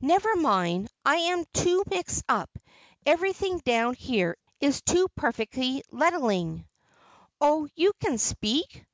"Never 0.00 0.34
mind, 0.36 0.88
I 1.04 1.44
too 1.52 1.80
am 1.86 1.94
mixed 1.94 2.24
up. 2.30 2.48
Everything 3.04 3.58
down 3.58 3.92
here 3.92 4.38
is 4.58 4.80
too 4.80 5.06
perfectly 5.16 5.82
lettling." 5.92 6.64
"Oh, 7.42 7.68
you 7.74 7.92
can 8.00 8.16
speak?" 8.16 8.86